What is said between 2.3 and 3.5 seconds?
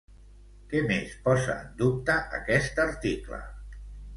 aquest article?